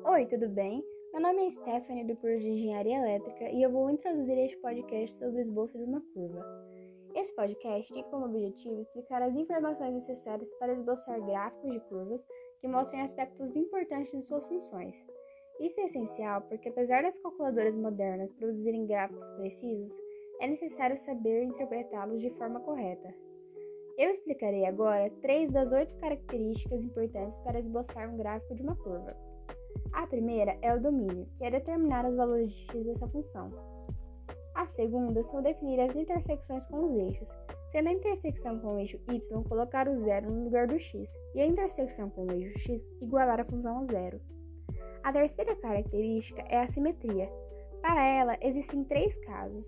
[0.00, 0.82] Oi, tudo bem?
[1.12, 5.18] Meu nome é Stephanie do curso de Engenharia Elétrica e eu vou introduzir este podcast
[5.18, 6.42] sobre o esboço de uma curva.
[7.14, 12.24] Esse podcast tem como objetivo explicar as informações necessárias para esboçar gráficos de curvas
[12.60, 14.96] que mostrem aspectos importantes de suas funções.
[15.60, 19.94] Isso é essencial porque, apesar das calculadoras modernas produzirem gráficos precisos,
[20.40, 23.14] é necessário saber interpretá-los de forma correta.
[23.98, 29.31] Eu explicarei agora três das oito características importantes para esboçar um gráfico de uma curva.
[29.92, 33.50] A primeira é o domínio, que é determinar os valores de x dessa função.
[34.54, 37.30] A segunda são definir as intersecções com os eixos,
[37.68, 41.40] sendo a intersecção com o eixo y colocar o zero no lugar do x, e
[41.40, 44.20] a intersecção com o eixo x igualar a função a zero.
[45.02, 47.28] A terceira característica é a simetria.
[47.80, 49.66] Para ela, existem três casos.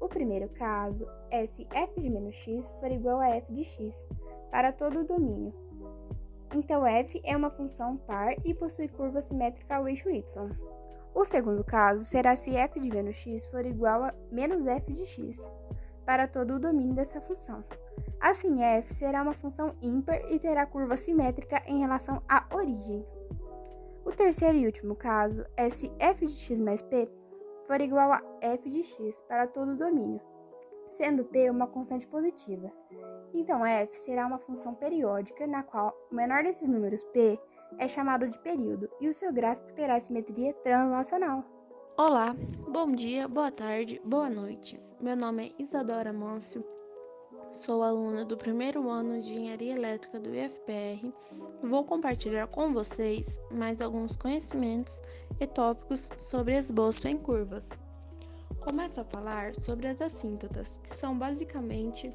[0.00, 3.94] O primeiro caso é se f de menos x for igual a f de x
[4.50, 5.54] para todo o domínio.
[6.54, 10.24] Então f é uma função par e possui curva simétrica ao eixo y.
[11.12, 15.04] O segundo caso será se f de menos x for igual a menos f de
[15.04, 15.44] x
[16.06, 17.64] para todo o domínio dessa função.
[18.20, 23.04] Assim, f será uma função ímpar e terá curva simétrica em relação à origem.
[24.04, 27.10] O terceiro e último caso é se f de x mais p
[27.66, 30.20] for igual a f de x para todo o domínio,
[30.96, 32.70] sendo p uma constante positiva.
[33.32, 37.38] Então f será uma função periódica na qual o menor desses números p
[37.78, 41.44] é chamado de período e o seu gráfico terá simetria translacional.
[41.96, 42.34] Olá,
[42.68, 44.80] bom dia, boa tarde, boa noite.
[45.00, 46.64] Meu nome é Isadora Mâncio,
[47.52, 51.12] sou aluna do primeiro ano de Engenharia Elétrica do IFPR
[51.62, 55.00] vou compartilhar com vocês mais alguns conhecimentos
[55.40, 57.70] e tópicos sobre esboço em curvas.
[58.64, 62.10] Começo a falar sobre as assíntotas, que são basicamente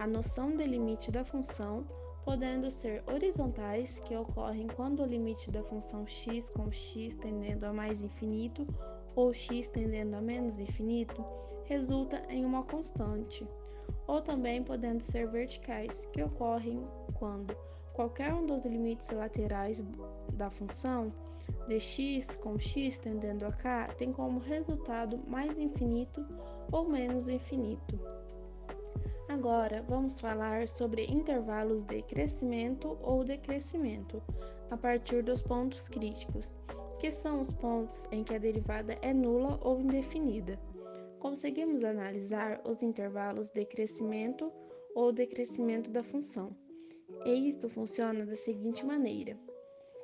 [0.00, 1.86] a noção de limite da função,
[2.24, 7.72] podendo ser horizontais, que ocorrem quando o limite da função x com x tendendo a
[7.72, 8.66] mais infinito
[9.14, 11.24] ou x tendendo a menos infinito
[11.66, 13.46] resulta em uma constante,
[14.08, 16.84] ou também podendo ser verticais, que ocorrem
[17.14, 17.56] quando
[17.92, 19.86] qualquer um dos limites laterais
[20.32, 21.12] da função
[21.68, 26.26] dx com x tendendo a k tem como resultado mais infinito
[26.70, 28.00] ou menos infinito.
[29.28, 34.22] Agora vamos falar sobre intervalos de crescimento ou decrescimento
[34.70, 36.54] a partir dos pontos críticos,
[36.98, 40.58] que são os pontos em que a derivada é nula ou indefinida.
[41.18, 44.52] Conseguimos analisar os intervalos de crescimento
[44.94, 46.54] ou decrescimento da função.
[47.24, 49.38] E isto funciona da seguinte maneira: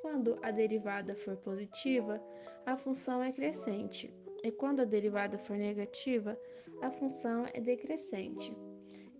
[0.01, 2.21] quando a derivada for positiva,
[2.65, 6.39] a função é crescente, e quando a derivada for negativa,
[6.81, 8.55] a função é decrescente.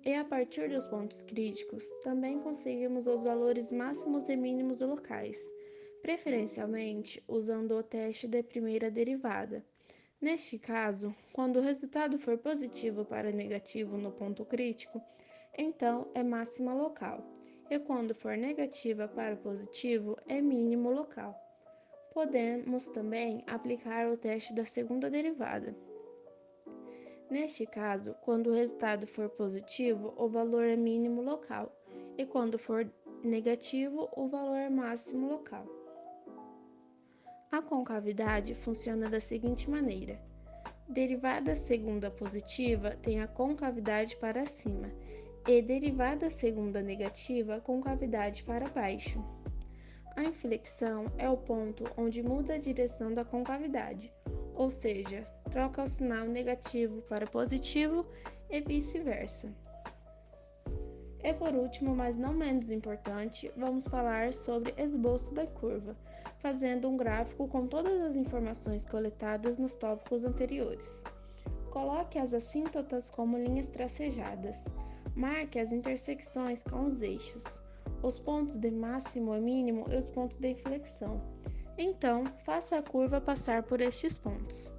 [0.06, 5.40] E a partir dos pontos críticos, também conseguimos os valores máximos e mínimos locais,
[6.02, 9.66] preferencialmente usando o teste de primeira derivada.
[10.22, 15.02] Neste caso, quando o resultado for positivo para negativo no ponto crítico,
[15.58, 17.39] então é máxima local
[17.70, 21.40] e quando for negativa para positivo, é mínimo local.
[22.14, 25.76] Podemos também aplicar o teste da segunda derivada.
[27.30, 31.72] Neste caso, quando o resultado for positivo, o valor é mínimo local,
[32.18, 32.92] e quando for
[33.24, 35.66] negativo, o valor é máximo local.
[37.52, 40.20] A concavidade funciona da seguinte maneira:
[40.88, 44.92] derivada segunda positiva tem a concavidade para cima
[45.48, 49.24] e derivada segunda negativa com cavidade para baixo.
[50.16, 54.12] A inflexão é o ponto onde muda a direção da concavidade,
[54.54, 58.06] ou seja, troca o sinal negativo para positivo
[58.50, 59.54] e vice-versa.
[61.24, 65.96] E por último, mas não menos importante, vamos falar sobre esboço da curva,
[66.40, 71.04] fazendo um gráfico com todas as informações coletadas nos tópicos anteriores.
[71.72, 74.64] Coloque as assíntotas como linhas tracejadas.
[75.20, 77.44] Marque as intersecções com os eixos,
[78.02, 81.22] os pontos de máximo e mínimo e os pontos de inflexão.
[81.78, 84.74] Então, faça a curva passar por estes pontos.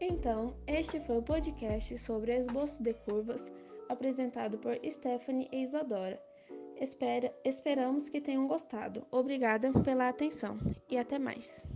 [0.00, 3.50] Então, este foi o podcast sobre esboço de curvas,
[3.88, 6.22] apresentado por Stephanie e Isadora.
[6.76, 9.04] Espera, esperamos que tenham gostado.
[9.10, 10.56] Obrigada pela atenção
[10.88, 11.66] e até mais.